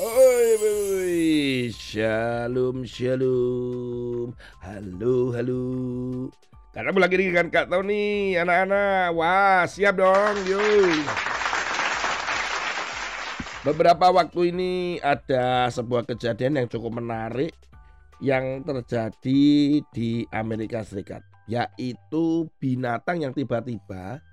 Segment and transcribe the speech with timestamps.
[0.00, 4.32] Oi, oi, shalom, shalom.
[4.64, 5.60] Halo, halo.
[6.72, 9.12] Karena lagi dengan Kak Tony, anak-anak.
[9.12, 11.04] Wah, siap dong, yuk.
[13.60, 14.72] Beberapa waktu ini
[15.04, 17.52] ada sebuah kejadian yang cukup menarik
[18.24, 24.24] yang terjadi di Amerika Serikat, yaitu binatang yang tiba-tiba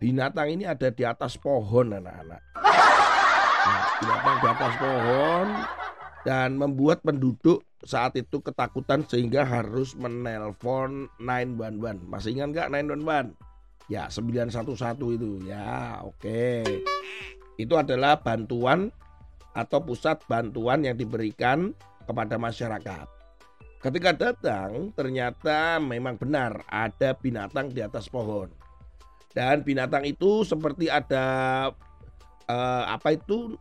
[0.00, 2.40] binatang ini ada di atas pohon, anak-anak.
[3.68, 3.84] Nah,
[4.58, 5.46] atas pohon
[6.26, 12.02] dan membuat penduduk saat itu ketakutan sehingga harus menelpon 911.
[12.10, 13.38] Masih ingat nggak 911?
[13.86, 16.66] Ya 911 itu ya oke.
[17.54, 18.90] Itu adalah bantuan
[19.54, 21.70] atau pusat bantuan yang diberikan
[22.02, 23.06] kepada masyarakat.
[23.78, 28.50] Ketika datang ternyata memang benar ada binatang di atas pohon.
[29.30, 31.26] Dan binatang itu seperti ada
[32.50, 33.54] uh, apa itu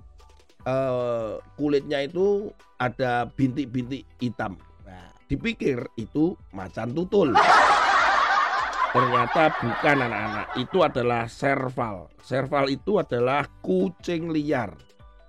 [0.66, 2.50] uh, kulitnya itu
[2.82, 4.58] ada bintik-bintik hitam.
[4.88, 7.36] Nah, dipikir itu macan tutul.
[8.88, 12.10] Ternyata bukan anak-anak, itu adalah serval.
[12.24, 14.74] Serval itu adalah kucing liar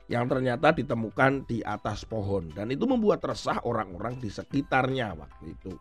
[0.09, 5.77] yang ternyata ditemukan di atas pohon dan itu membuat resah orang-orang di sekitarnya waktu itu.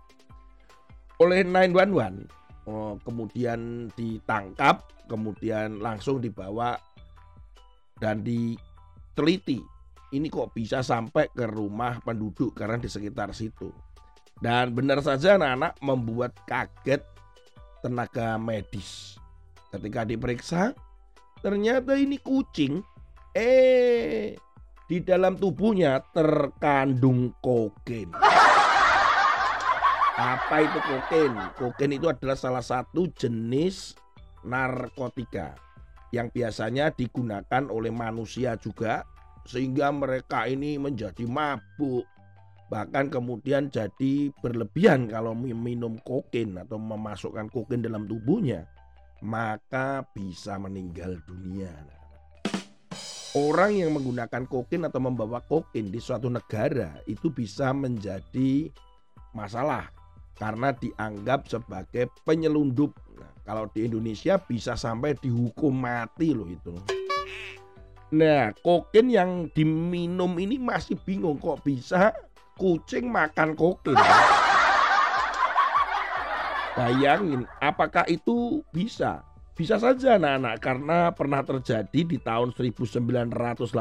[1.23, 2.28] Oleh 911
[2.67, 6.76] oh, kemudian ditangkap, kemudian langsung dibawa
[7.98, 8.22] dan
[9.18, 9.58] diteliti.
[10.14, 13.73] Ini kok bisa sampai ke rumah penduduk karena di sekitar situ.
[14.38, 17.02] Dan benar saja anak-anak membuat kaget
[17.82, 19.18] tenaga medis.
[19.73, 20.78] Ketika diperiksa,
[21.42, 22.80] ternyata ini kucing
[23.34, 24.38] eh
[24.88, 28.14] di dalam tubuhnya terkandung kokain.
[30.16, 31.34] Apa itu kokain?
[31.58, 33.98] Kokain itu adalah salah satu jenis
[34.48, 35.67] narkotika
[36.16, 39.04] yang biasanya digunakan oleh manusia juga
[39.48, 42.04] sehingga mereka ini menjadi mabuk
[42.68, 48.67] bahkan kemudian jadi berlebihan kalau minum kokain atau memasukkan kokain dalam tubuhnya
[49.23, 51.73] maka bisa meninggal dunia.
[53.38, 58.70] Orang yang menggunakan kokain atau membawa kokain di suatu negara itu bisa menjadi
[59.32, 59.94] masalah
[60.38, 62.94] karena dianggap sebagai penyelundup
[63.48, 66.76] kalau di Indonesia bisa sampai dihukum mati loh itu.
[68.12, 72.12] Nah, kokain yang diminum ini masih bingung kok bisa
[72.60, 73.96] kucing makan kokain.
[76.76, 79.24] Bayangin, apakah itu bisa?
[79.56, 83.74] Bisa saja anak-anak karena pernah terjadi di tahun 1985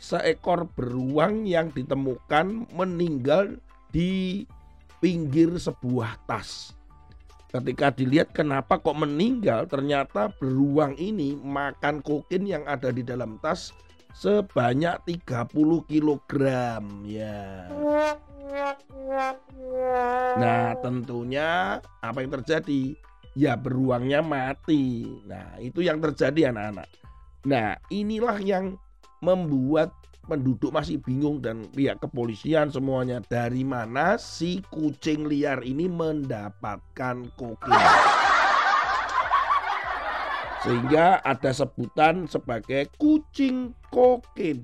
[0.00, 3.60] seekor beruang yang ditemukan meninggal
[3.92, 4.42] di
[4.98, 6.79] pinggir sebuah tas.
[7.50, 13.74] Ketika dilihat kenapa kok meninggal, ternyata beruang ini makan kokain yang ada di dalam tas
[14.14, 14.94] sebanyak
[15.26, 16.32] 30 kg
[17.10, 17.66] ya.
[20.38, 22.94] Nah, tentunya apa yang terjadi?
[23.34, 25.06] Ya beruangnya mati.
[25.26, 26.86] Nah, itu yang terjadi anak-anak.
[27.50, 28.78] Nah, inilah yang
[29.22, 29.90] membuat
[30.30, 37.90] penduduk masih bingung dan pihak kepolisian semuanya dari mana si kucing liar ini mendapatkan kokain.
[40.62, 44.62] Sehingga ada sebutan sebagai kucing kokain.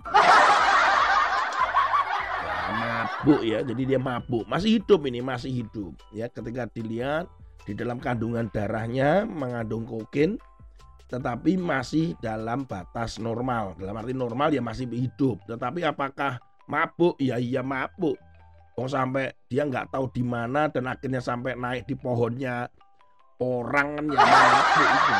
[2.47, 4.47] Ya, mabuk ya, jadi dia mabuk.
[4.47, 5.99] Masih hidup ini, masih hidup.
[6.15, 7.27] Ya, ketika dilihat
[7.67, 10.39] di dalam kandungan darahnya mengandung kokain,
[11.07, 13.79] tetapi masih dalam batas normal.
[13.79, 15.39] Dalam arti normal ya masih hidup.
[15.47, 17.15] Tetapi apakah mabuk?
[17.23, 18.19] Ya iya mabuk.
[18.77, 22.69] Oh sampai dia nggak tahu di mana dan akhirnya sampai naik di pohonnya
[23.41, 25.15] orang kan ya mabuk itu.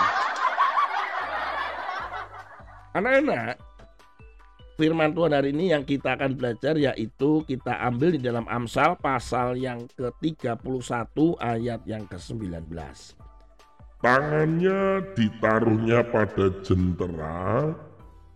[2.97, 3.61] Anak-anak,
[4.81, 9.61] firman Tuhan hari ini yang kita akan belajar yaitu kita ambil di dalam Amsal pasal
[9.61, 12.73] yang ke-31 ayat yang ke-19.
[14.07, 17.75] Tangannya ditaruhnya pada jentera,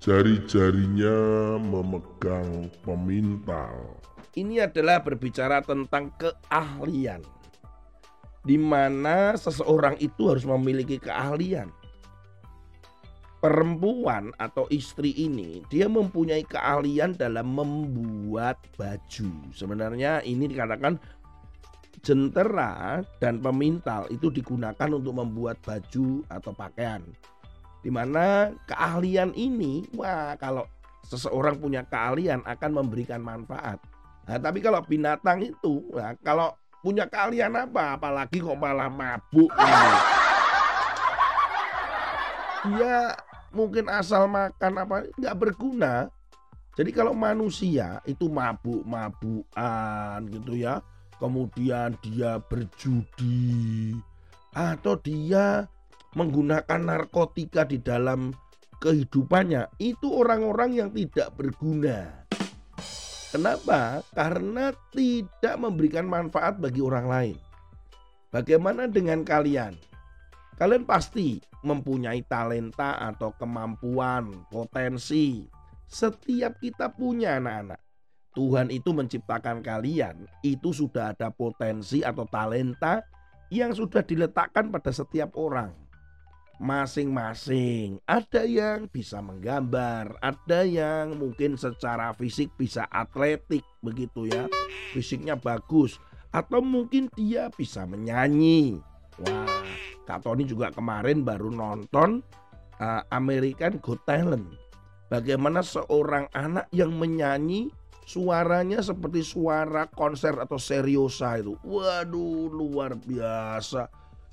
[0.02, 1.14] jari-jarinya
[1.62, 3.94] memegang pemintal.
[4.34, 7.22] Ini adalah berbicara tentang keahlian.
[8.42, 11.70] Di mana seseorang itu harus memiliki keahlian.
[13.38, 19.30] Perempuan atau istri ini dia mempunyai keahlian dalam membuat baju.
[19.54, 20.98] Sebenarnya ini dikatakan
[22.00, 27.02] jentera dan pemintal itu digunakan untuk membuat baju atau pakaian.
[27.80, 30.68] Di mana keahlian ini, wah kalau
[31.08, 33.80] seseorang punya keahlian akan memberikan manfaat.
[34.28, 36.52] Nah, tapi kalau binatang itu, nah, kalau
[36.84, 39.50] punya keahlian apa, apalagi kok malah mabuk.
[42.68, 43.16] Dia
[43.50, 46.12] mungkin asal makan apa nggak berguna.
[46.76, 50.80] Jadi kalau manusia itu mabuk-mabukan gitu ya,
[51.20, 53.94] kemudian dia berjudi
[54.56, 55.68] atau dia
[56.16, 58.34] menggunakan narkotika di dalam
[58.80, 62.24] kehidupannya, itu orang-orang yang tidak berguna.
[63.30, 64.02] Kenapa?
[64.10, 67.36] Karena tidak memberikan manfaat bagi orang lain.
[68.34, 69.78] Bagaimana dengan kalian?
[70.58, 75.46] Kalian pasti mempunyai talenta atau kemampuan, potensi.
[75.86, 77.89] Setiap kita punya anak-anak.
[78.30, 83.02] Tuhan itu menciptakan kalian, itu sudah ada potensi atau talenta
[83.50, 85.74] yang sudah diletakkan pada setiap orang.
[86.60, 94.44] Masing-masing, ada yang bisa menggambar, ada yang mungkin secara fisik bisa atletik begitu ya,
[94.92, 95.96] fisiknya bagus,
[96.30, 98.78] atau mungkin dia bisa menyanyi.
[99.24, 99.64] Wah,
[100.06, 102.22] Kak Tony juga kemarin baru nonton
[102.78, 104.46] uh, American Got Talent.
[105.10, 107.72] Bagaimana seorang anak yang menyanyi
[108.04, 111.54] suaranya seperti suara konser atau seriosa itu.
[111.62, 113.86] Waduh, luar biasa.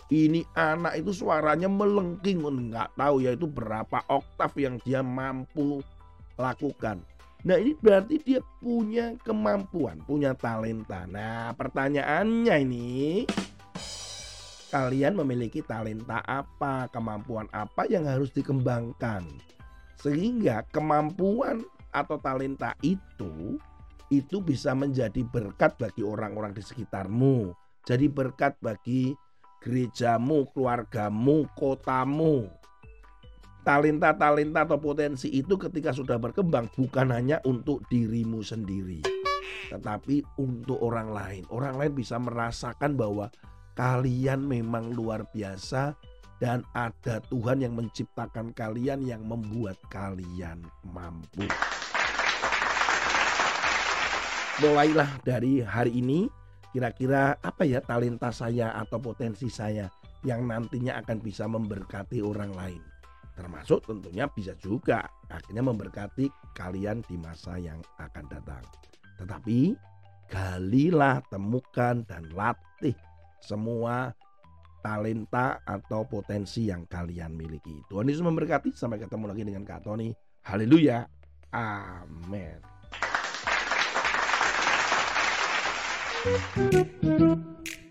[0.07, 2.39] Ini anak itu suaranya melengking,
[2.71, 5.83] nggak tahu ya itu berapa oktav yang dia mampu
[6.39, 7.03] lakukan.
[7.43, 11.03] Nah ini berarti dia punya kemampuan, punya talenta.
[11.11, 13.27] Nah pertanyaannya ini,
[14.71, 19.27] kalian memiliki talenta apa, kemampuan apa yang harus dikembangkan?
[19.99, 21.67] Sehingga kemampuan
[22.03, 23.57] atau talenta itu
[24.07, 27.51] itu bisa menjadi berkat bagi orang-orang di sekitarmu.
[27.83, 29.11] Jadi berkat bagi
[29.63, 32.47] gerejamu, keluargamu, kotamu.
[33.67, 39.03] Talenta-talenta atau potensi itu ketika sudah berkembang bukan hanya untuk dirimu sendiri,
[39.67, 41.43] tetapi untuk orang lain.
[41.51, 43.27] Orang lain bisa merasakan bahwa
[43.75, 45.99] kalian memang luar biasa
[46.39, 51.43] dan ada Tuhan yang menciptakan kalian yang membuat kalian mampu.
[54.57, 56.25] Mulailah dari hari ini
[56.73, 59.85] kira-kira apa ya talenta saya atau potensi saya
[60.25, 62.81] yang nantinya akan bisa memberkati orang lain.
[63.37, 68.65] Termasuk tentunya bisa juga akhirnya memberkati kalian di masa yang akan datang.
[69.21, 69.77] Tetapi
[70.25, 72.97] galilah, temukan dan latih
[73.37, 74.09] semua
[74.81, 77.77] talenta atau potensi yang kalian miliki.
[77.93, 78.73] Tuhan Yesus memberkati.
[78.73, 80.09] Sampai ketemu lagi dengan Kak Tony.
[80.49, 81.05] Haleluya.
[81.53, 82.76] Amin.
[86.27, 87.86] ドロップロップ。